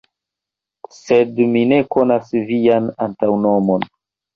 [1.01, 3.93] Sed mi ne konas vian antaŭnomon.